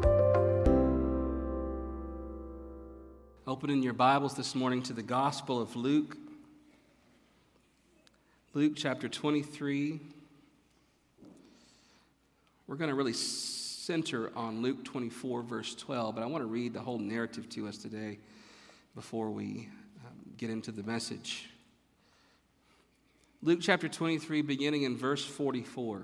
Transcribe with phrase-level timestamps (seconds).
[3.46, 6.16] Opening your Bibles this morning to the Gospel of Luke.
[8.54, 10.00] Luke chapter 23.
[12.68, 13.14] We're going to really
[13.86, 17.68] center on Luke 24, verse 12, but I want to read the whole narrative to
[17.68, 18.18] us today
[18.96, 19.70] before we
[20.04, 21.50] um, get into the message.
[23.44, 26.02] Luke chapter 23, beginning in verse 44.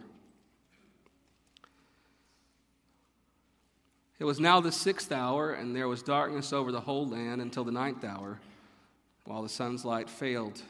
[4.20, 7.64] It was now the sixth hour, and there was darkness over the whole land until
[7.64, 8.40] the ninth hour,
[9.26, 10.62] while the sun's light failed.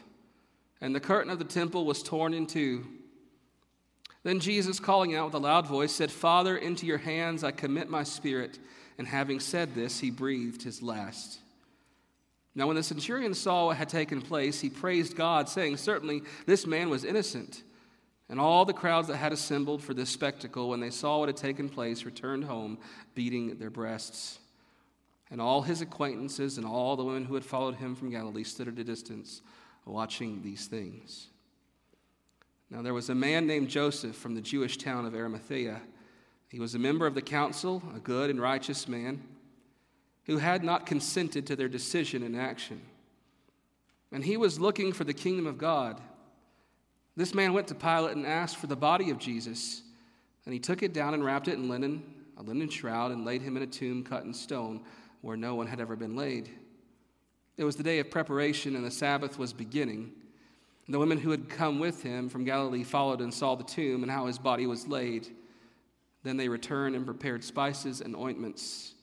[0.80, 2.86] And the curtain of the temple was torn in two.
[4.22, 7.88] Then Jesus, calling out with a loud voice, said, Father, into your hands I commit
[7.88, 8.58] my spirit.
[8.98, 11.38] And having said this, he breathed his last.
[12.54, 16.66] Now, when the centurion saw what had taken place, he praised God, saying, Certainly this
[16.66, 17.62] man was innocent.
[18.28, 21.36] And all the crowds that had assembled for this spectacle, when they saw what had
[21.36, 22.78] taken place, returned home,
[23.14, 24.38] beating their breasts.
[25.30, 28.68] And all his acquaintances and all the women who had followed him from Galilee stood
[28.68, 29.40] at a distance,
[29.86, 31.28] watching these things.
[32.72, 35.82] Now, there was a man named Joseph from the Jewish town of Arimathea.
[36.48, 39.22] He was a member of the council, a good and righteous man,
[40.24, 42.80] who had not consented to their decision and action.
[44.10, 46.00] And he was looking for the kingdom of God.
[47.14, 49.82] This man went to Pilate and asked for the body of Jesus.
[50.46, 52.02] And he took it down and wrapped it in linen,
[52.38, 54.80] a linen shroud, and laid him in a tomb cut in stone
[55.20, 56.48] where no one had ever been laid.
[57.58, 60.12] It was the day of preparation, and the Sabbath was beginning.
[60.88, 64.10] The women who had come with him from Galilee followed and saw the tomb and
[64.10, 65.28] how his body was laid.
[66.24, 68.94] Then they returned and prepared spices and ointments.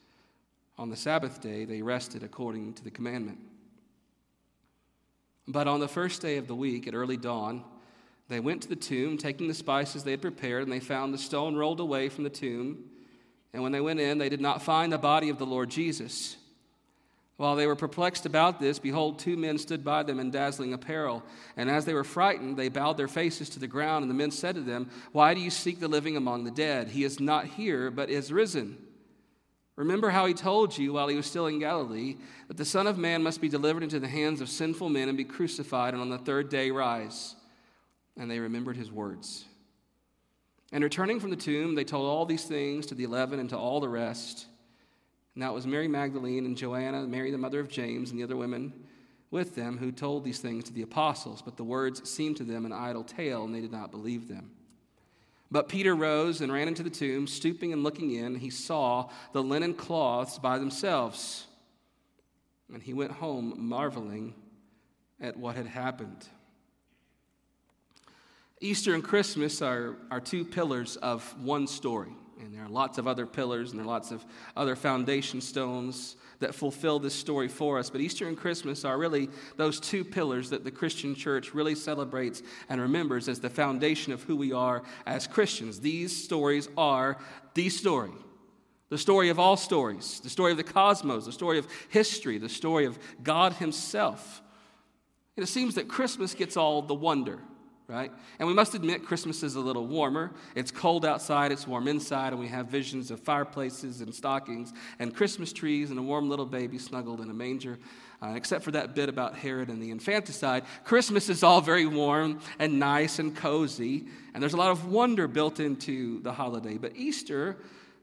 [0.78, 3.40] On the Sabbath day, they rested according to the commandment.
[5.48, 7.64] But on the first day of the week, at early dawn,
[8.28, 11.18] they went to the tomb, taking the spices they had prepared, and they found the
[11.18, 12.86] stone rolled away from the tomb.
[13.52, 16.38] And when they went in, they did not find the body of the Lord Jesus.
[17.40, 21.24] While they were perplexed about this, behold, two men stood by them in dazzling apparel.
[21.56, 24.04] And as they were frightened, they bowed their faces to the ground.
[24.04, 26.90] And the men said to them, Why do you seek the living among the dead?
[26.90, 28.78] He is not here, but is risen.
[29.78, 32.18] Remember how he told you while he was still in Galilee
[32.50, 35.18] that the Son of Man must be delivered into the hands of sinful men and
[35.18, 37.38] be crucified, and on the third day rise.
[38.18, 39.46] And they remembered his words.
[40.74, 43.58] And returning from the tomb, they told all these things to the eleven and to
[43.58, 44.48] all the rest.
[45.36, 48.36] Now it was Mary Magdalene and Joanna, Mary the mother of James, and the other
[48.36, 48.74] women
[49.32, 51.42] with them who told these things to the apostles.
[51.42, 54.52] But the words seemed to them an idle tale, and they did not believe them.
[55.52, 58.36] But Peter rose and ran into the tomb, stooping and looking in.
[58.36, 61.46] He saw the linen cloths by themselves.
[62.72, 64.36] And he went home marveling
[65.20, 66.28] at what had happened.
[68.62, 72.12] Easter and Christmas are, are two pillars of one story.
[72.40, 76.16] And there are lots of other pillars and there are lots of other foundation stones
[76.40, 77.90] that fulfill this story for us.
[77.90, 82.42] But Easter and Christmas are really those two pillars that the Christian church really celebrates
[82.70, 85.82] and remembers as the foundation of who we are as Christians.
[85.82, 87.18] These stories are
[87.56, 88.12] the story.
[88.88, 92.50] The story of all stories, the story of the cosmos, the story of history, the
[92.50, 94.42] story of God Himself.
[95.36, 97.40] And it seems that Christmas gets all the wonder
[97.90, 98.12] right?
[98.38, 100.32] And we must admit, Christmas is a little warmer.
[100.54, 105.14] It's cold outside, it's warm inside, and we have visions of fireplaces and stockings and
[105.14, 107.80] Christmas trees and a warm little baby snuggled in a manger.
[108.22, 112.42] Uh, except for that bit about Herod and the infanticide, Christmas is all very warm
[112.60, 116.78] and nice and cozy, and there's a lot of wonder built into the holiday.
[116.78, 117.58] But Easter,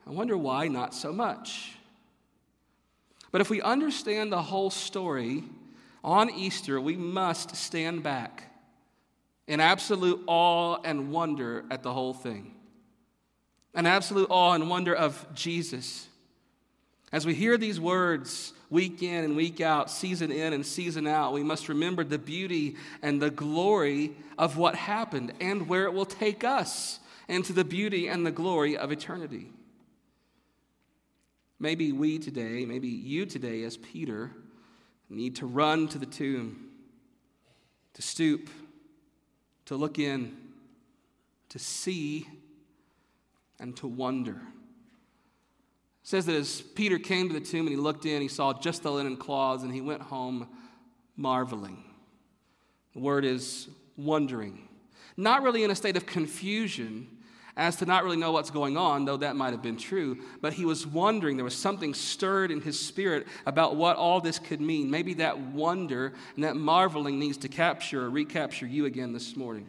[0.07, 1.73] I wonder why not so much.
[3.31, 5.45] But if we understand the whole story,
[6.03, 8.56] on Easter, we must stand back
[9.47, 12.55] in absolute awe and wonder at the whole thing.
[13.75, 16.09] An absolute awe and wonder of Jesus.
[17.13, 21.33] As we hear these words week in and week out, season in and season out,
[21.33, 26.07] we must remember the beauty and the glory of what happened and where it will
[26.07, 29.53] take us into the beauty and the glory of eternity.
[31.59, 34.31] Maybe we today, maybe you today, as Peter,
[35.09, 36.71] need to run to the tomb,
[37.95, 38.51] to stoop,
[39.67, 40.37] to look in,
[41.51, 42.27] to see,
[43.61, 44.33] and to wonder.
[46.03, 48.53] It says that as Peter came to the tomb and he looked in, he saw
[48.53, 50.49] just the linen cloths and he went home
[51.17, 51.83] marveling.
[52.95, 54.69] The word is wondering.
[55.17, 57.09] Not really in a state of confusion
[57.57, 60.53] as to not really know what's going on, though that might have been true, but
[60.53, 61.37] he was wondering.
[61.37, 64.91] There was something stirred in his spirit about what all this could mean.
[64.91, 69.67] Maybe that wonder and that marveling needs to capture or recapture you again this morning.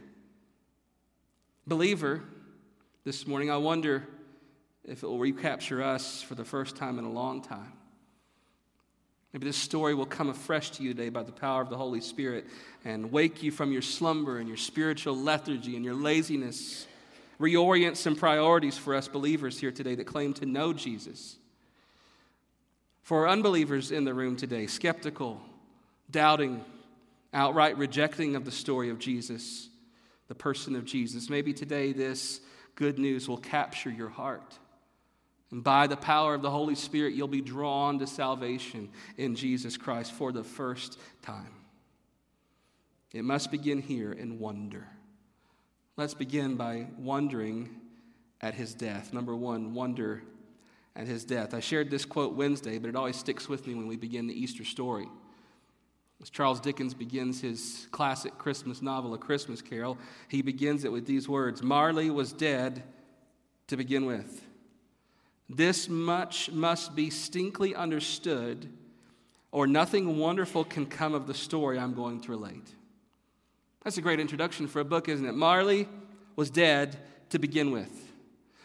[1.65, 2.23] Believer,
[3.05, 4.05] this morning, I wonder
[4.83, 7.71] if it will recapture us for the first time in a long time.
[9.31, 12.01] Maybe this story will come afresh to you today by the power of the Holy
[12.01, 12.47] Spirit
[12.83, 16.87] and wake you from your slumber and your spiritual lethargy and your laziness.
[17.39, 21.37] Reorient some priorities for us believers here today that claim to know Jesus.
[23.03, 25.39] For unbelievers in the room today, skeptical,
[26.09, 26.63] doubting,
[27.33, 29.69] outright rejecting of the story of Jesus,
[30.27, 32.41] the person of Jesus, maybe today this
[32.75, 34.57] good news will capture your heart.
[35.51, 39.77] And by the power of the Holy Spirit, you'll be drawn to salvation in Jesus
[39.77, 41.53] Christ for the first time.
[43.13, 44.87] It must begin here in wonder.
[45.97, 47.69] Let's begin by wondering
[48.39, 49.13] at his death.
[49.13, 50.21] Number one, wonder
[50.95, 51.55] at his death.
[51.55, 54.39] I shared this quote Wednesday, but it always sticks with me when we begin the
[54.39, 55.07] Easter story.
[56.21, 59.97] As Charles Dickens begins his classic Christmas novel, A Christmas Carol,
[60.27, 62.83] he begins it with these words Marley was dead
[63.65, 64.43] to begin with.
[65.49, 68.69] This much must be distinctly understood,
[69.51, 72.75] or nothing wonderful can come of the story I'm going to relate.
[73.87, 75.33] That's a great introduction for a book, isn't it?
[75.33, 75.87] Marley
[76.35, 76.97] was dead
[77.29, 77.89] to begin with.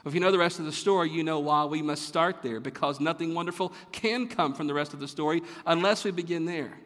[0.05, 2.59] If you know the rest of the story, you know why we must start there,
[2.59, 6.77] because nothing wonderful can come from the rest of the story unless we begin there.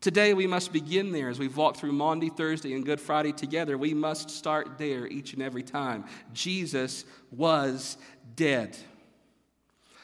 [0.00, 3.78] Today, we must begin there as we've walked through Maundy, Thursday, and Good Friday together.
[3.78, 6.06] We must start there each and every time.
[6.32, 7.98] Jesus was
[8.34, 8.76] dead.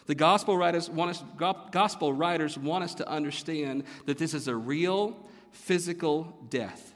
[0.07, 1.25] The gospel writers want us,
[1.73, 5.17] gospel writers want us to understand that this is a real
[5.51, 6.93] physical death.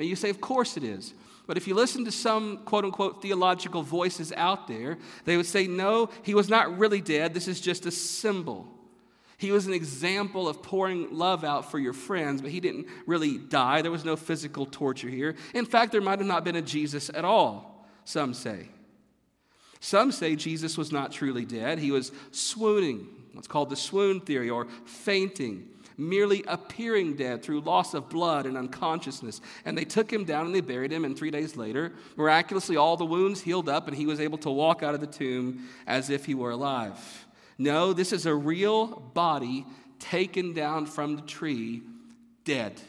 [0.00, 1.12] And you say, of course it is.
[1.46, 5.66] But if you listen to some quote unquote theological voices out there, they would say,
[5.66, 7.34] no, he was not really dead.
[7.34, 8.66] This is just a symbol.
[9.36, 13.36] He was an example of pouring love out for your friends, but he didn't really
[13.36, 13.82] die.
[13.82, 15.34] There was no physical torture here.
[15.54, 18.68] In fact, there might have not been a Jesus at all, some say.
[19.80, 24.50] Some say Jesus was not truly dead, he was swooning, what's called the swoon theory,
[24.50, 25.69] or fainting,
[26.00, 29.40] merely appearing dead through loss of blood and unconsciousness.
[29.64, 32.96] And they took him down and they buried him, and three days later, miraculously, all
[32.96, 36.10] the wounds healed up, and he was able to walk out of the tomb as
[36.10, 37.26] if he were alive.
[37.58, 39.66] No, this is a real body
[39.98, 41.82] taken down from the tree,
[42.44, 42.80] dead.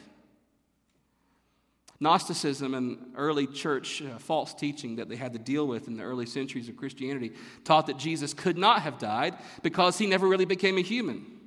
[2.00, 6.02] Gnosticism and early church uh, false teaching that they had to deal with in the
[6.02, 7.32] early centuries of Christianity
[7.64, 11.41] taught that Jesus could not have died because he never really became a human.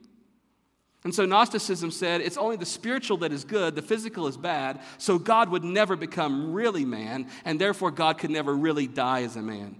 [1.06, 4.82] And so Gnosticism said it's only the spiritual that is good, the physical is bad,
[4.98, 9.36] so God would never become really man, and therefore God could never really die as
[9.36, 9.78] a man.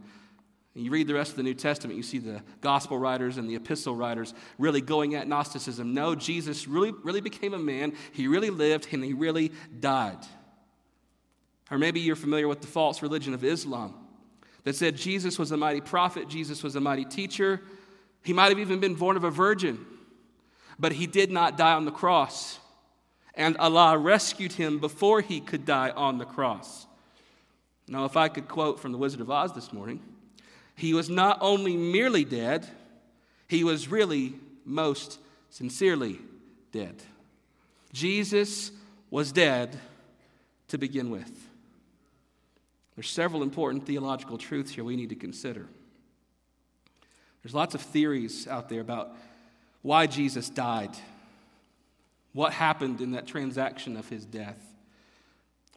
[0.76, 3.56] You read the rest of the New Testament, you see the gospel writers and the
[3.56, 5.96] epistle writers really going at Gnosticism.
[5.96, 10.20] No, Jesus really, really became a man, he really lived, and he really died.
[11.72, 13.96] Or maybe you're familiar with the false religion of Islam
[14.64, 17.62] that said Jesus was a mighty prophet, Jesus was a mighty teacher.
[18.22, 19.84] He might have even been born of a virgin,
[20.80, 22.60] but he did not die on the cross.
[23.34, 26.86] And Allah rescued him before he could die on the cross.
[27.88, 30.02] Now, if I could quote from The Wizard of Oz this morning,
[30.76, 32.68] he was not only merely dead,
[33.48, 36.20] he was really most sincerely
[36.72, 36.96] dead.
[37.94, 38.72] Jesus
[39.10, 39.80] was dead
[40.68, 41.32] to begin with.
[42.96, 45.68] There's several important theological truths here we need to consider.
[47.44, 49.16] There's lots of theories out there about
[49.86, 50.90] why Jesus died,
[52.34, 54.58] what happened in that transaction of his death.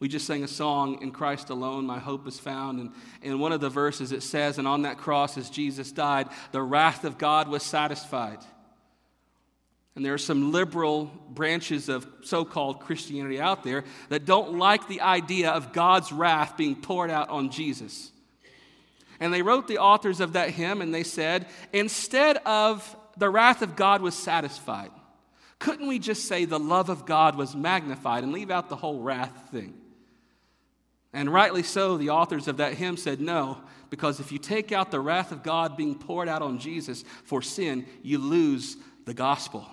[0.00, 2.80] We just sang a song, In Christ Alone, My Hope is Found.
[2.80, 6.28] And in one of the verses it says, And on that cross, as Jesus died,
[6.52, 8.38] the wrath of God was satisfied.
[9.94, 14.88] And there are some liberal branches of so called Christianity out there that don't like
[14.88, 18.10] the idea of God's wrath being poured out on Jesus.
[19.20, 23.62] And they wrote the authors of that hymn and they said, instead of the wrath
[23.62, 24.90] of God was satisfied,
[25.58, 29.00] couldn't we just say the love of God was magnified and leave out the whole
[29.00, 29.74] wrath thing?
[31.12, 33.58] And rightly so, the authors of that hymn said no,
[33.90, 37.42] because if you take out the wrath of God being poured out on Jesus for
[37.42, 39.66] sin, you lose the gospel.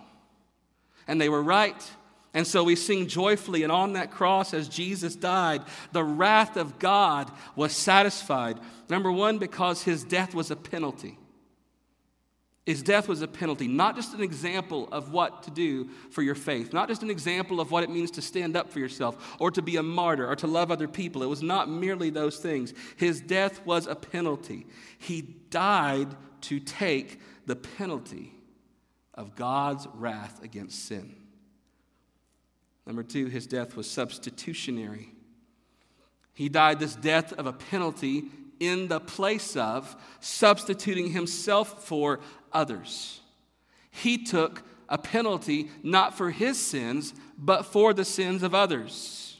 [1.08, 1.92] and they were right.
[2.34, 5.62] And so we sing joyfully, and on that cross, as Jesus died,
[5.94, 8.60] the wrath of God was satisfied.
[8.90, 11.18] Number one, because his death was a penalty.
[12.66, 16.34] His death was a penalty, not just an example of what to do for your
[16.34, 19.52] faith, not just an example of what it means to stand up for yourself or
[19.52, 21.22] to be a martyr or to love other people.
[21.22, 22.74] It was not merely those things.
[22.98, 24.66] His death was a penalty.
[24.98, 26.08] He died
[26.42, 28.34] to take the penalty
[29.14, 31.16] of God's wrath against sin.
[32.88, 35.12] Number two, his death was substitutionary.
[36.34, 38.26] He died this death of a penalty
[38.60, 42.20] in the place of, substituting himself for
[42.56, 43.20] others.
[43.92, 49.38] He took a penalty not for his sins, but for the sins of others.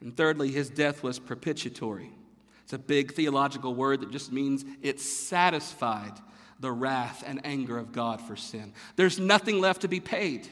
[0.00, 2.10] And thirdly, his death was propitiatory.
[2.64, 6.12] It's a big theological word that just means it satisfied
[6.60, 8.72] the wrath and anger of God for sin.
[8.96, 10.48] There's nothing left to be paid.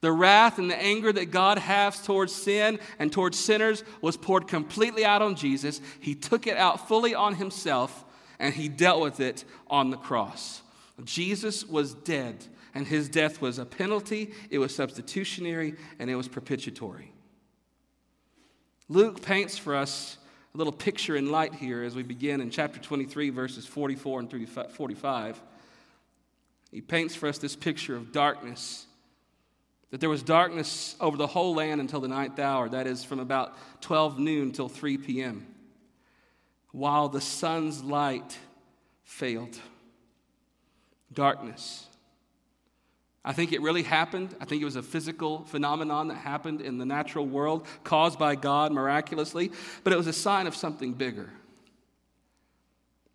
[0.00, 4.48] The wrath and the anger that God has towards sin and towards sinners was poured
[4.48, 5.80] completely out on Jesus.
[6.00, 8.03] He took it out fully on himself
[8.38, 10.62] and he dealt with it on the cross.
[11.04, 16.28] Jesus was dead, and his death was a penalty, it was substitutionary, and it was
[16.28, 17.12] propitiatory.
[18.88, 20.18] Luke paints for us
[20.54, 24.48] a little picture in light here as we begin in chapter 23, verses 44 and
[24.70, 25.42] 45.
[26.70, 28.86] He paints for us this picture of darkness
[29.94, 33.20] that there was darkness over the whole land until the ninth hour, that is, from
[33.20, 35.46] about 12 noon till 3 p.m.,
[36.74, 38.36] while the sun's light
[39.04, 39.56] failed.
[41.12, 41.86] Darkness.
[43.24, 44.34] I think it really happened.
[44.40, 48.34] I think it was a physical phenomenon that happened in the natural world, caused by
[48.34, 49.52] God miraculously,
[49.84, 51.30] but it was a sign of something bigger.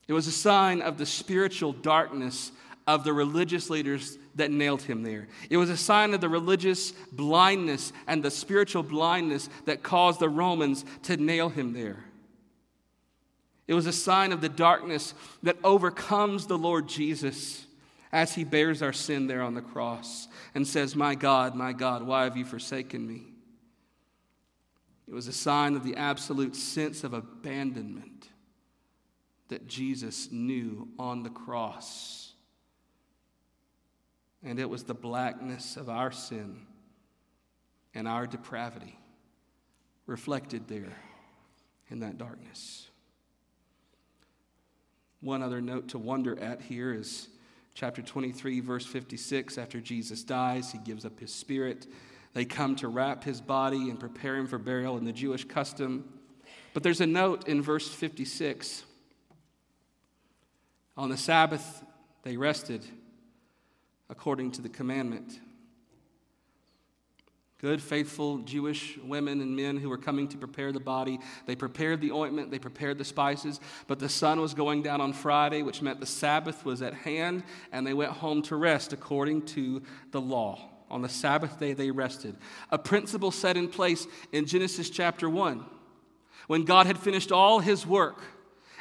[0.07, 2.53] It was a sign of the spiritual darkness
[2.87, 5.27] of the religious leaders that nailed him there.
[5.49, 10.29] It was a sign of the religious blindness and the spiritual blindness that caused the
[10.29, 12.05] Romans to nail him there.
[13.69, 17.67] It was a sign of the darkness that overcomes the Lord Jesus
[18.11, 22.01] as he bears our sin there on the cross and says, My God, my God,
[22.01, 23.27] why have you forsaken me?
[25.07, 28.29] It was a sign of the absolute sense of abandonment
[29.49, 32.33] that Jesus knew on the cross
[34.43, 36.65] and it was the blackness of our sin
[37.93, 38.97] and our depravity
[40.07, 40.97] reflected there
[41.89, 42.88] in that darkness.
[45.21, 47.27] One other note to wonder at here is
[47.73, 49.57] chapter 23, verse 56.
[49.57, 51.87] After Jesus dies, he gives up his spirit.
[52.33, 56.07] They come to wrap his body and prepare him for burial in the Jewish custom.
[56.73, 58.83] But there's a note in verse 56.
[60.95, 61.83] On the Sabbath,
[62.23, 62.85] they rested
[64.09, 65.39] according to the commandment.
[67.61, 71.19] Good, faithful Jewish women and men who were coming to prepare the body.
[71.45, 75.11] They prepared the ointment, they prepared the spices, but the sun was going down on
[75.11, 79.41] Friday, which meant the Sabbath was at hand, and they went home to rest according
[79.47, 80.69] to the law.
[80.89, 82.37] On the Sabbath day, they rested.
[82.71, 85.65] A principle set in place in Genesis chapter 1
[86.47, 88.21] when God had finished all his work,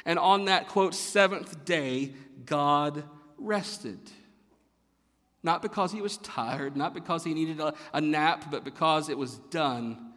[0.05, 2.13] and on that, quote, seventh day,
[2.45, 3.03] God
[3.37, 3.99] rested.
[5.41, 9.17] Not because he was tired, not because he needed a, a, nap, but because it
[9.17, 10.11] was done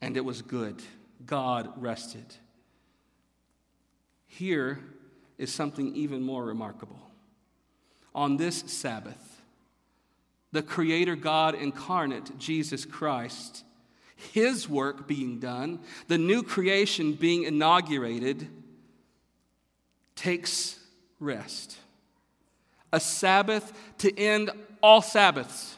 [0.00, 0.82] and it was good.
[1.24, 2.26] God rested.
[4.26, 4.78] Here
[5.38, 7.00] is something even more remarkable.
[8.14, 9.42] On this Sabbath,
[10.52, 13.64] the Creator God incarnate, Jesus Christ,
[14.16, 18.48] his work being done, the new creation being inaugurated,
[20.14, 20.78] takes
[21.20, 21.78] rest
[22.92, 24.50] a Sabbath to end
[24.82, 25.76] all Sabbaths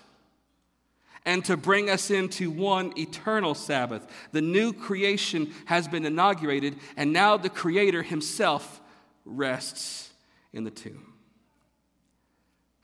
[1.27, 4.07] and to bring us into one eternal Sabbath.
[4.33, 8.81] The new creation has been inaugurated, and now the Creator Himself
[9.25, 10.11] rests
[10.53, 11.13] in the tomb.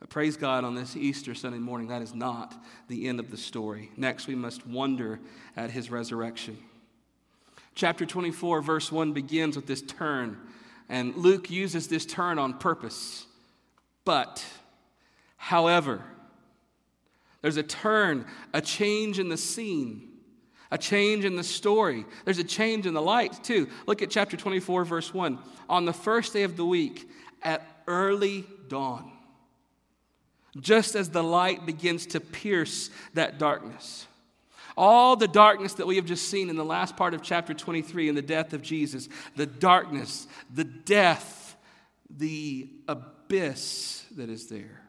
[0.01, 2.55] But praise God on this Easter Sunday morning, that is not
[2.89, 3.91] the end of the story.
[3.97, 5.19] Next, we must wonder
[5.57, 6.59] at His resurrection.
[7.75, 10.39] Chapter 24, verse 1 begins with this turn,
[10.89, 13.27] and Luke uses this turn on purpose.
[14.07, 14.43] But,
[15.37, 16.01] however,
[17.43, 20.09] there's a turn, a change in the scene,
[20.71, 22.07] a change in the story.
[22.25, 23.69] There's a change in the light, too.
[23.87, 25.39] Look at chapter 24, verse 1.
[25.69, 27.11] On the first day of the week,
[27.43, 29.11] at early dawn,
[30.61, 34.07] just as the light begins to pierce that darkness.
[34.77, 38.09] All the darkness that we have just seen in the last part of chapter 23
[38.09, 41.46] in the death of Jesus, the darkness, the death,
[42.11, 44.81] the abyss that is there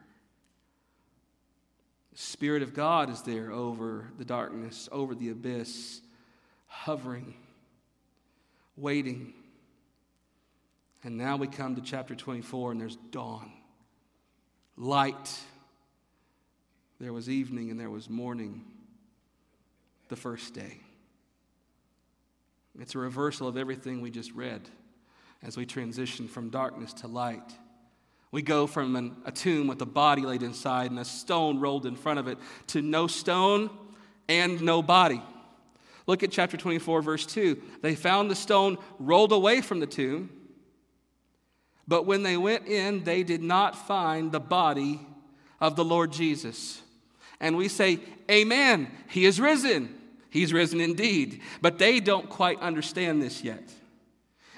[2.12, 6.00] The Spirit of God is there over the darkness, over the abyss,
[6.66, 7.34] hovering,
[8.76, 9.34] waiting.
[11.04, 13.52] And now we come to chapter 24, and there's dawn,
[14.76, 15.38] light.
[17.00, 18.64] There was evening and there was morning
[20.08, 20.80] the first day.
[22.80, 24.68] It's a reversal of everything we just read
[25.42, 27.52] as we transition from darkness to light.
[28.30, 31.86] We go from an, a tomb with a body laid inside and a stone rolled
[31.86, 33.70] in front of it to no stone
[34.28, 35.22] and no body.
[36.06, 37.60] Look at chapter 24, verse 2.
[37.82, 40.30] They found the stone rolled away from the tomb,
[41.86, 45.00] but when they went in, they did not find the body
[45.60, 46.82] of the Lord Jesus.
[47.40, 49.94] And we say, Amen, he is risen.
[50.30, 51.40] He's risen indeed.
[51.62, 53.72] But they don't quite understand this yet.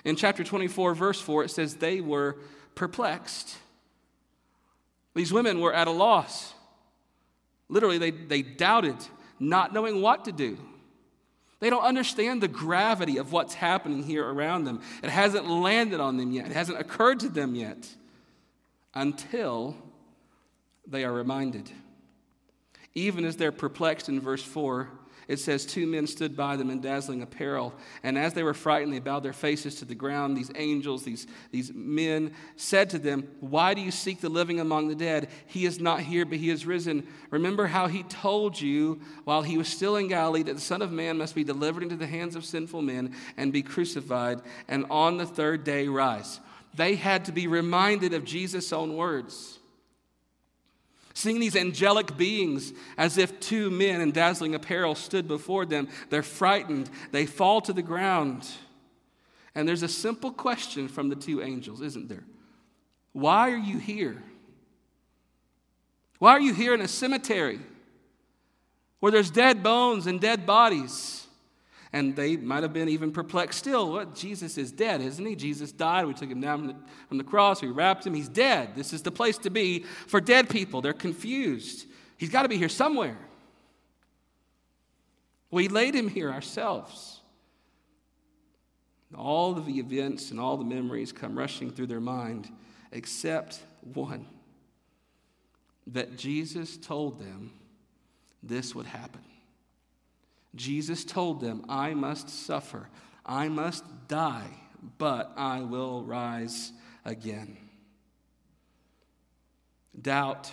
[0.04, 2.36] In chapter 24, verse 4, it says, They were
[2.74, 3.56] perplexed.
[5.14, 6.54] These women were at a loss.
[7.68, 8.96] Literally, they, they doubted,
[9.38, 10.58] not knowing what to do.
[11.60, 14.80] They don't understand the gravity of what's happening here around them.
[15.02, 17.88] It hasn't landed on them yet, it hasn't occurred to them yet
[18.94, 19.76] until
[20.86, 21.70] they are reminded.
[22.94, 24.88] Even as they're perplexed in verse 4,
[25.30, 27.72] it says, Two men stood by them in dazzling apparel.
[28.02, 30.36] And as they were frightened, they bowed their faces to the ground.
[30.36, 34.88] These angels, these, these men, said to them, Why do you seek the living among
[34.88, 35.28] the dead?
[35.46, 37.06] He is not here, but he is risen.
[37.30, 40.90] Remember how he told you while he was still in Galilee that the Son of
[40.90, 45.16] Man must be delivered into the hands of sinful men and be crucified, and on
[45.16, 46.40] the third day rise.
[46.74, 49.59] They had to be reminded of Jesus' own words.
[51.14, 56.22] Seeing these angelic beings as if two men in dazzling apparel stood before them, they're
[56.22, 56.88] frightened.
[57.10, 58.48] They fall to the ground.
[59.54, 62.24] And there's a simple question from the two angels, isn't there?
[63.12, 64.22] Why are you here?
[66.18, 67.58] Why are you here in a cemetery
[69.00, 71.19] where there's dead bones and dead bodies?
[71.92, 73.92] And they might have been even perplexed still.
[73.92, 74.14] What?
[74.14, 75.34] Jesus is dead, isn't he?
[75.34, 76.06] Jesus died.
[76.06, 76.76] We took him down from the,
[77.08, 77.62] from the cross.
[77.62, 78.14] We wrapped him.
[78.14, 78.76] He's dead.
[78.76, 80.80] This is the place to be for dead people.
[80.80, 81.86] They're confused.
[82.16, 83.18] He's got to be here somewhere.
[85.50, 87.20] We laid him here ourselves.
[89.16, 92.48] All of the events and all the memories come rushing through their mind,
[92.92, 93.58] except
[93.94, 94.26] one
[95.88, 97.52] that Jesus told them
[98.42, 99.22] this would happen.
[100.54, 102.88] Jesus told them, I must suffer,
[103.24, 104.48] I must die,
[104.98, 106.72] but I will rise
[107.04, 107.56] again.
[110.00, 110.52] Doubt,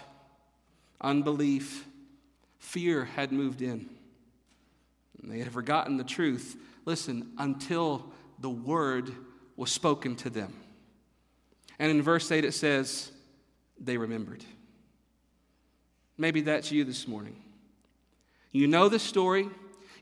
[1.01, 1.87] unbelief,
[2.59, 3.89] fear had moved in.
[5.23, 6.55] They had forgotten the truth,
[6.85, 9.11] listen, until the word
[9.55, 10.53] was spoken to them.
[11.79, 13.11] And in verse 8 it says,
[13.79, 14.43] they remembered.
[16.17, 17.35] Maybe that's you this morning.
[18.51, 19.49] You know the story.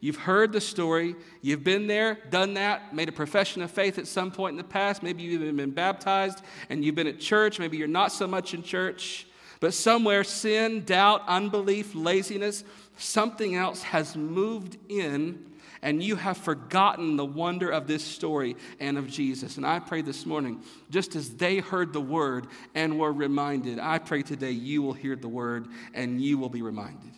[0.05, 1.15] You've heard the story.
[1.41, 4.63] You've been there, done that, made a profession of faith at some point in the
[4.63, 5.01] past.
[5.01, 7.57] Maybe you've even been baptized and you've been at church.
[7.57, 9.25] Maybe you're not so much in church.
[9.59, 12.63] But somewhere, sin, doubt, unbelief, laziness,
[12.97, 15.43] something else has moved in
[15.81, 19.57] and you have forgotten the wonder of this story and of Jesus.
[19.57, 23.97] And I pray this morning, just as they heard the word and were reminded, I
[23.97, 27.13] pray today you will hear the word and you will be reminded.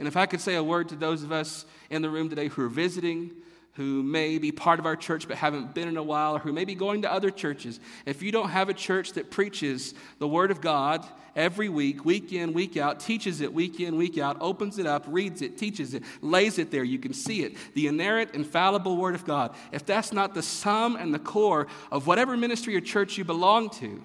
[0.00, 2.48] And if I could say a word to those of us in the room today
[2.48, 3.32] who are visiting,
[3.74, 6.54] who may be part of our church but haven't been in a while, or who
[6.54, 10.26] may be going to other churches, if you don't have a church that preaches the
[10.26, 14.38] Word of God every week, week in, week out, teaches it week in, week out,
[14.40, 17.86] opens it up, reads it, teaches it, lays it there, you can see it, the
[17.86, 22.38] inerrant, infallible Word of God, if that's not the sum and the core of whatever
[22.38, 24.02] ministry or church you belong to,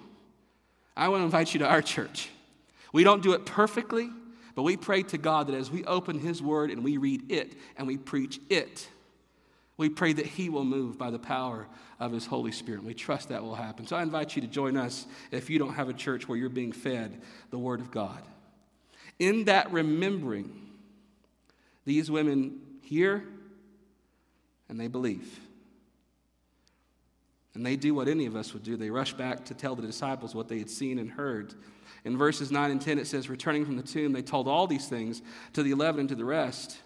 [0.97, 2.29] I want to invite you to our church.
[2.91, 4.09] We don't do it perfectly.
[4.55, 7.53] But we pray to God that as we open His Word and we read it
[7.77, 8.87] and we preach it,
[9.77, 11.67] we pray that He will move by the power
[11.99, 12.83] of His Holy Spirit.
[12.83, 13.85] We trust that will happen.
[13.85, 16.49] So I invite you to join us if you don't have a church where you're
[16.49, 18.21] being fed the Word of God.
[19.19, 20.61] In that remembering,
[21.85, 23.23] these women hear
[24.69, 25.39] and they believe.
[27.53, 28.75] And they do what any of us would do.
[28.75, 31.53] They rush back to tell the disciples what they had seen and heard.
[32.05, 34.87] In verses 9 and 10, it says, Returning from the tomb, they told all these
[34.87, 36.77] things to the eleven and to the rest.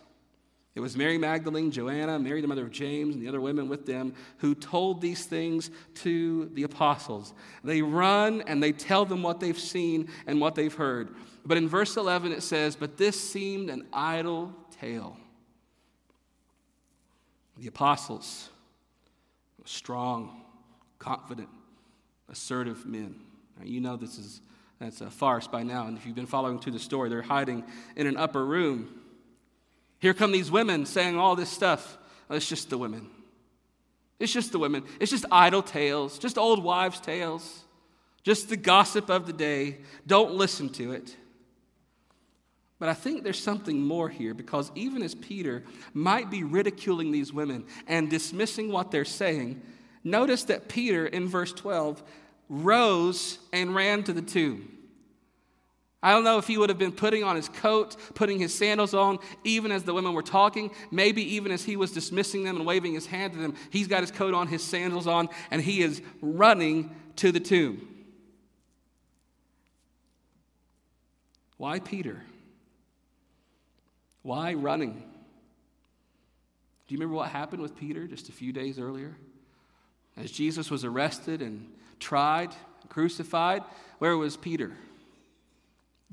[0.76, 3.86] It was Mary Magdalene, Joanna, Mary, the mother of James, and the other women with
[3.86, 7.34] them who told these things to the apostles.
[7.66, 11.10] They run and they tell them what they've seen and what they've heard.
[11.46, 15.18] But in verse 11, it says, But this seemed an idle tale.
[17.58, 18.50] The apostles,
[19.66, 20.44] strong,
[20.98, 21.50] confident,
[22.30, 23.16] assertive men.
[23.58, 24.40] Now, you know this is
[24.80, 25.88] That's a farce by now.
[25.88, 27.64] And if you've been following through the story, they're hiding
[27.96, 28.90] in an upper room.
[30.00, 31.98] Here come these women saying all this stuff.
[32.30, 33.10] It's just the women.
[34.20, 34.84] It's just the women.
[35.00, 37.64] It's just idle tales, just old wives' tales,
[38.24, 39.80] just the gossip of the day.
[40.08, 41.16] Don't listen to it.
[42.80, 45.64] But I think there's something more here because even as Peter
[45.94, 49.62] might be ridiculing these women and dismissing what they're saying,
[50.04, 52.02] notice that Peter in verse 12
[52.50, 54.80] rose and ran to the tomb.
[56.02, 58.94] I don't know if he would have been putting on his coat, putting his sandals
[58.94, 60.72] on, even as the women were talking.
[60.92, 64.02] Maybe even as he was dismissing them and waving his hand to them, he's got
[64.02, 67.86] his coat on, his sandals on, and he is running to the tomb.
[71.58, 72.24] Why Peter?
[74.22, 74.94] Why running?
[74.94, 79.18] Do you remember what happened with Peter just a few days earlier?
[80.16, 82.54] As Jesus was arrested and tried,
[82.90, 83.64] crucified,
[84.00, 84.72] where was Peter?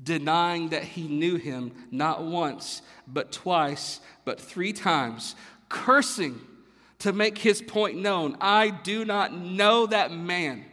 [0.01, 5.35] Denying that he knew him not once, but twice, but three times,
[5.69, 6.39] cursing
[6.99, 8.37] to make his point known.
[8.39, 10.65] I do not know that man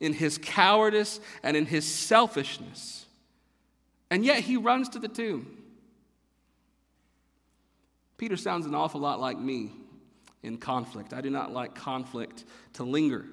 [0.00, 3.06] in his cowardice and in his selfishness.
[4.10, 5.58] And yet he runs to the tomb.
[8.18, 9.72] Peter sounds an awful lot like me
[10.42, 11.12] in conflict.
[11.12, 12.44] I do not like conflict
[12.74, 13.24] to linger.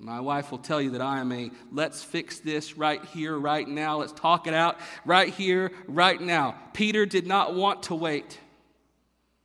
[0.00, 3.66] My wife will tell you that I am a let's fix this right here, right
[3.66, 3.98] now.
[3.98, 6.54] Let's talk it out right here, right now.
[6.72, 8.38] Peter did not want to wait.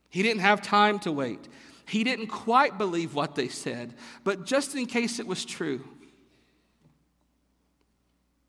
[0.10, 1.48] He didn't have time to wait.
[1.88, 5.84] He didn't quite believe what they said, but just in case it was true,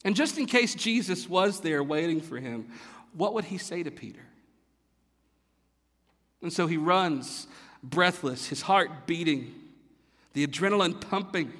[0.04, 2.68] and just in case Jesus was there waiting for him,
[3.14, 4.20] what would he say to Peter?
[6.42, 7.46] And so he runs,
[7.82, 9.54] breathless, his heart beating,
[10.34, 11.52] the adrenaline pumping.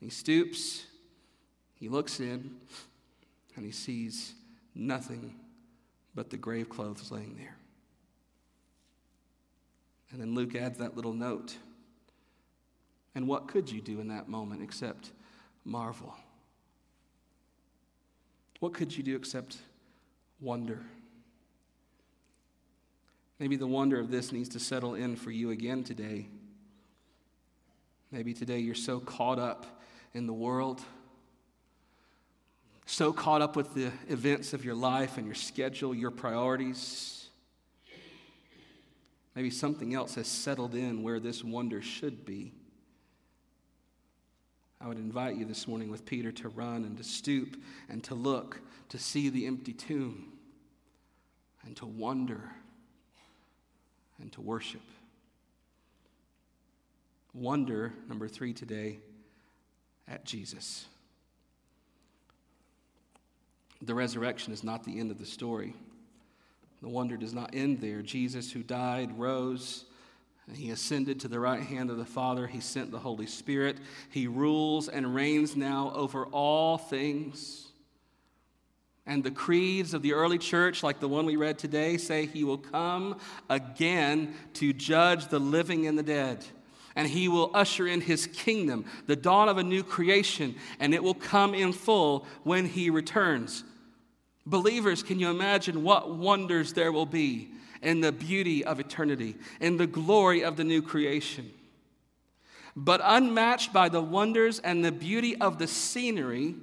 [0.00, 0.86] He stoops,
[1.74, 2.56] he looks in,
[3.54, 4.34] and he sees
[4.74, 5.34] nothing
[6.14, 7.56] but the grave clothes laying there.
[10.10, 11.56] And then Luke adds that little note.
[13.14, 15.10] And what could you do in that moment except
[15.64, 16.14] marvel?
[18.60, 19.58] What could you do except
[20.40, 20.80] wonder?
[23.38, 26.26] Maybe the wonder of this needs to settle in for you again today.
[28.10, 29.79] Maybe today you're so caught up
[30.12, 30.80] in the world,
[32.86, 37.28] so caught up with the events of your life and your schedule, your priorities.
[39.36, 42.52] Maybe something else has settled in where this wonder should be.
[44.80, 47.56] I would invite you this morning with Peter to run and to stoop
[47.88, 50.32] and to look, to see the empty tomb,
[51.64, 52.50] and to wonder
[54.20, 54.82] and to worship.
[57.32, 58.98] Wonder, number three today,
[60.10, 60.86] at Jesus.
[63.80, 65.74] The resurrection is not the end of the story.
[66.82, 68.02] The wonder does not end there.
[68.02, 69.84] Jesus, who died, rose.
[70.46, 72.46] And he ascended to the right hand of the Father.
[72.46, 73.78] He sent the Holy Spirit.
[74.10, 77.68] He rules and reigns now over all things.
[79.06, 82.44] And the creeds of the early church, like the one we read today, say he
[82.44, 83.18] will come
[83.48, 86.44] again to judge the living and the dead.
[86.96, 91.02] And he will usher in his kingdom, the dawn of a new creation, and it
[91.02, 93.64] will come in full when he returns.
[94.44, 97.50] Believers, can you imagine what wonders there will be
[97.82, 101.50] in the beauty of eternity, in the glory of the new creation?
[102.74, 106.54] But unmatched by the wonders and the beauty of the scenery,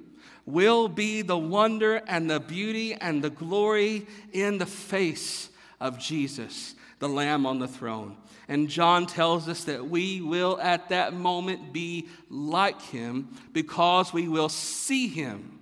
[0.48, 6.74] will be the wonder and the beauty and the glory in the face of Jesus,
[7.00, 8.16] the Lamb on the throne.
[8.48, 14.26] And John tells us that we will at that moment be like him because we
[14.26, 15.60] will see him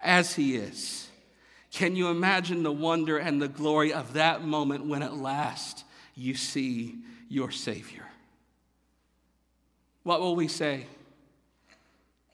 [0.00, 1.08] as he is.
[1.70, 5.84] Can you imagine the wonder and the glory of that moment when at last
[6.16, 6.96] you see
[7.28, 8.06] your Savior?
[10.02, 10.86] What will we say?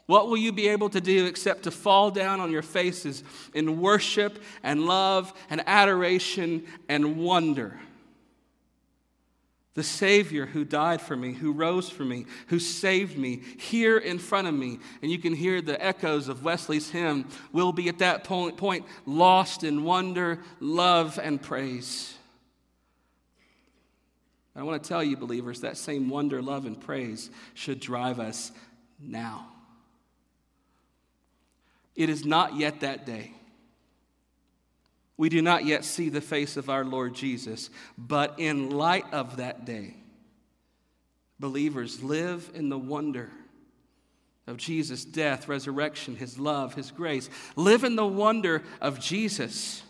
[0.07, 3.23] What will you be able to do except to fall down on your faces
[3.55, 7.79] in worship and love and adoration and wonder?
[9.81, 14.19] The Savior who died for me, who rose for me, who saved me here in
[14.19, 14.79] front of me.
[15.01, 18.85] And you can hear the echoes of Wesley's hymn, will be at that point, point
[19.07, 22.13] lost in wonder, love, and praise.
[24.55, 28.53] I want to tell you, believers, that same wonder, love, and praise should drive us
[29.01, 29.49] now.
[31.97, 33.33] It is not yet that day.
[35.21, 39.37] We do not yet see the face of our Lord Jesus, but in light of
[39.37, 39.93] that day,
[41.39, 43.29] believers live in the wonder
[44.47, 47.29] of Jesus' death, resurrection, his love, his grace.
[47.55, 49.83] Live in the wonder of Jesus.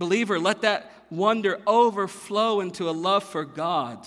[0.00, 4.04] Believer, let that wonder overflow into a love for God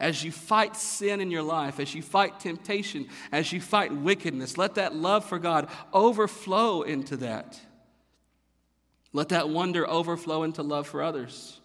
[0.00, 4.58] as you fight sin in your life, as you fight temptation, as you fight wickedness.
[4.58, 7.60] Let that love for God overflow into that.
[9.14, 11.60] Let that wonder overflow into love for others,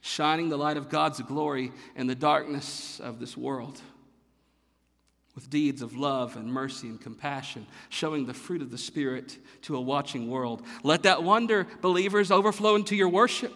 [0.00, 3.80] shining the light of God's glory in the darkness of this world
[5.34, 9.76] with deeds of love and mercy and compassion, showing the fruit of the Spirit to
[9.76, 10.62] a watching world.
[10.82, 13.52] Let that wonder, believers, overflow into your worship,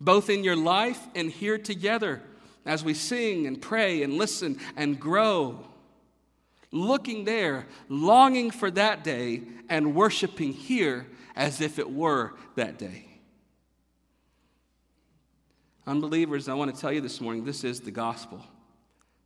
[0.00, 2.22] both in your life and here together
[2.64, 5.66] as we sing and pray and listen and grow.
[6.70, 13.06] Looking there, longing for that day, and worshiping here as if it were that day.
[15.86, 18.40] Unbelievers, I want to tell you this morning this is the gospel.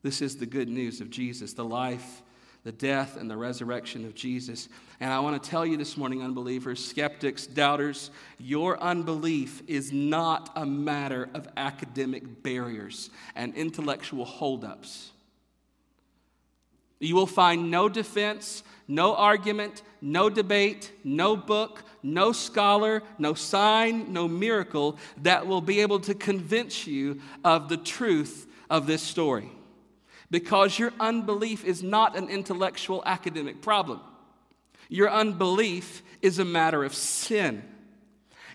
[0.03, 2.23] This is the good news of Jesus, the life,
[2.65, 4.69] the death, and the resurrection of Jesus.
[4.99, 10.51] And I want to tell you this morning, unbelievers, skeptics, doubters, your unbelief is not
[10.57, 15.11] a matter of academic barriers and intellectual holdups.
[16.99, 24.13] You will find no defense, no argument, no debate, no book, no scholar, no sign,
[24.13, 29.51] no miracle that will be able to convince you of the truth of this story
[30.31, 34.01] because your unbelief is not an intellectual academic problem.
[34.89, 37.63] Your unbelief is a matter of sin.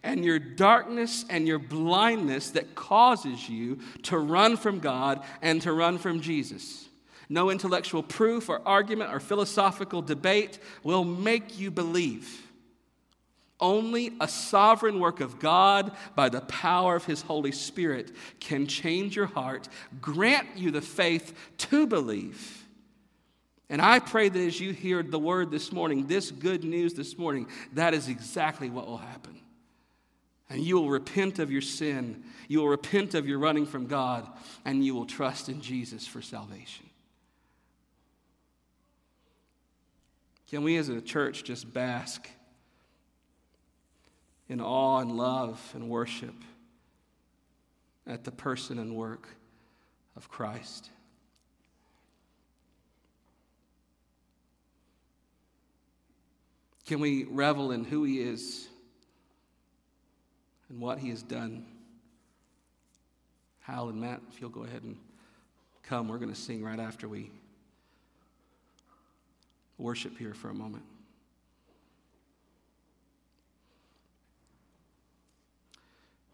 [0.04, 5.74] And your darkness and your blindness that causes you to run from God and to
[5.74, 6.88] run from Jesus.
[7.30, 12.51] No intellectual proof or argument or philosophical debate will make you believe.
[13.62, 19.16] Only a sovereign work of God by the power of His Holy Spirit can change
[19.16, 19.70] your heart,
[20.02, 22.66] grant you the faith to believe.
[23.70, 27.18] And I pray that as you hear the word this morning, this good news this
[27.18, 29.40] morning, that is exactly what will happen.
[30.50, 34.28] And you will repent of your sin, you will repent of your running from God,
[34.66, 36.90] and you will trust in Jesus for salvation.
[40.50, 42.28] Can we as a church just bask?
[44.52, 46.36] In awe and love and worship
[48.06, 49.30] at the person and work
[50.18, 50.90] of Christ.
[56.86, 58.68] Can we revel in who He is
[60.70, 61.66] and what He has done?
[63.62, 64.98] Hal and Matt, if you'll go ahead and
[65.84, 67.32] come, we're going to sing right after we
[69.78, 70.84] worship here for a moment.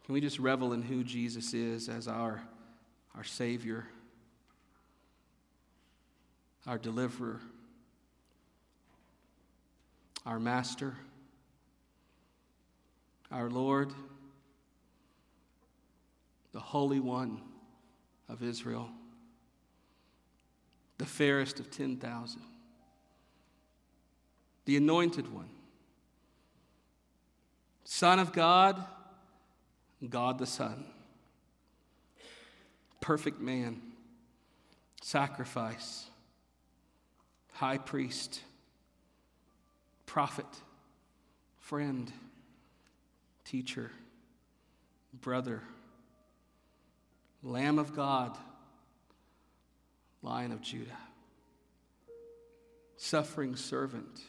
[0.07, 2.41] Can we just revel in who Jesus is as our,
[3.13, 3.85] our Savior,
[6.65, 7.41] our deliverer,
[10.25, 10.95] our Master,
[13.33, 13.91] our Lord,
[16.53, 17.41] the Holy One
[18.29, 18.89] of Israel,
[20.99, 22.41] the fairest of 10,000,
[24.63, 25.49] the Anointed One,
[27.83, 28.81] Son of God
[30.07, 30.85] God the Son,
[33.01, 33.81] perfect man,
[35.01, 36.05] sacrifice,
[37.53, 38.41] high priest,
[40.05, 40.45] prophet,
[41.59, 42.11] friend,
[43.43, 43.91] teacher,
[45.13, 45.63] brother,
[47.41, 48.37] Lamb of God,
[50.21, 50.97] Lion of Judah,
[52.97, 54.21] suffering servant,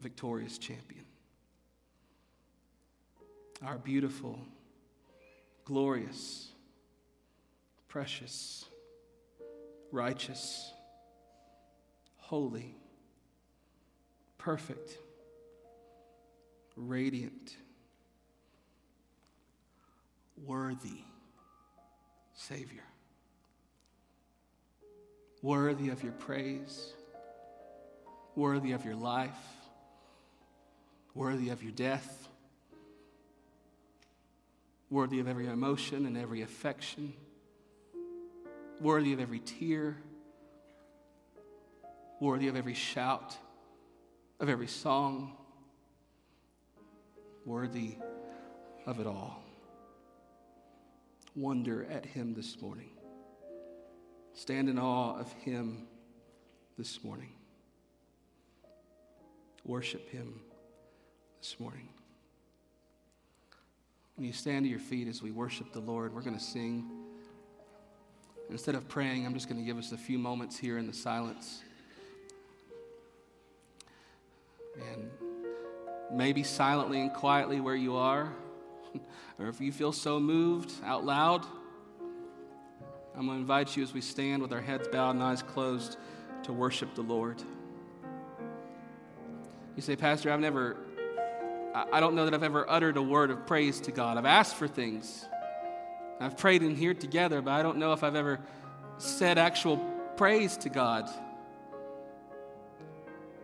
[0.00, 1.04] victorious champion
[3.62, 4.38] our beautiful,
[5.64, 6.48] glorious,
[7.88, 8.64] precious,
[9.92, 10.72] righteous,
[12.16, 12.74] holy,
[14.38, 14.98] perfect,
[16.76, 17.56] radiant,
[20.44, 21.04] worthy
[22.34, 22.82] Savior.
[25.42, 26.92] Worthy of your praise,
[28.34, 29.30] worthy of your life,
[31.14, 32.23] worthy of your death
[34.94, 37.12] worthy of every emotion and every affection,
[38.80, 39.96] worthy of every tear,
[42.20, 43.36] worthy of every shout,
[44.38, 45.36] of every song,
[47.44, 47.96] worthy
[48.86, 49.42] of it all.
[51.34, 52.90] Wonder at Him this morning.
[54.32, 55.88] Stand in awe of Him
[56.78, 57.32] this morning.
[59.64, 60.40] Worship Him
[61.40, 61.88] this morning.
[64.16, 67.04] When you stand to your feet as we worship the Lord, we're going to sing
[68.50, 70.92] Instead of praying, I'm just going to give us a few moments here in the
[70.92, 71.62] silence.
[74.92, 75.10] And
[76.12, 78.32] maybe silently and quietly where you are,
[79.38, 81.46] or if you feel so moved out loud,
[83.16, 85.96] I'm going to invite you as we stand with our heads bowed and eyes closed
[86.42, 87.42] to worship the Lord.
[89.76, 90.76] You say, Pastor, I've never,
[91.74, 94.16] I don't know that I've ever uttered a word of praise to God.
[94.16, 95.26] I've asked for things.
[96.20, 98.38] I've prayed in here together, but I don't know if I've ever
[98.98, 99.78] said actual
[100.16, 101.10] praise to God.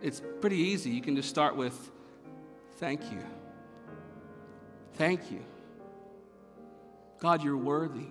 [0.01, 0.91] It's pretty easy.
[0.91, 1.91] You can just start with,
[2.77, 3.19] Thank you.
[4.93, 5.43] Thank you.
[7.19, 8.07] God, you're worthy.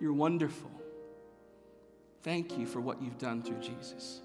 [0.00, 0.70] You're wonderful.
[2.24, 4.22] Thank you for what you've done through Jesus.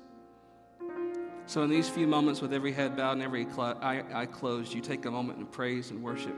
[1.48, 4.82] So, in these few moments, with every head bowed and every eye, eye closed, you
[4.82, 6.36] take a moment and praise and worship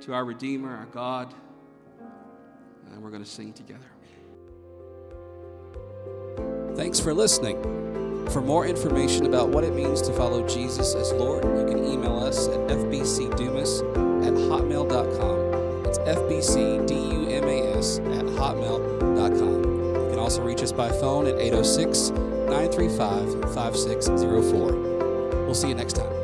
[0.00, 1.34] to our Redeemer, our God,
[2.90, 3.84] and we're going to sing together.
[6.76, 7.60] Thanks for listening.
[8.30, 12.18] For more information about what it means to follow Jesus as Lord, you can email
[12.18, 13.80] us at fbcdumas
[14.26, 15.84] at hotmail.com.
[15.86, 17.38] It's fbcdumas
[18.18, 19.64] at hotmail.com.
[20.04, 24.72] You can also reach us by phone at 806 935 5604.
[25.44, 26.15] We'll see you next time.